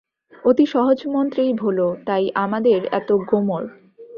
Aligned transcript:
অতি 0.45 0.65
সহজ 0.65 0.99
মন্ত্রেই 1.07 1.51
ভোল, 1.53 1.79
তাই 2.07 2.23
আমাদের 2.35 2.79
এত 2.91 3.09
গুমর। 3.29 3.63